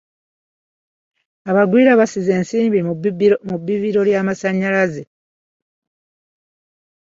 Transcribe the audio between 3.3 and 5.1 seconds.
mu bibbiro ly'amasannyalaze.